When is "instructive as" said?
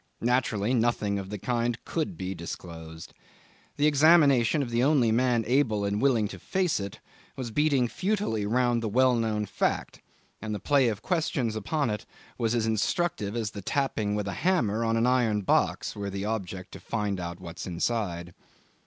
12.65-13.51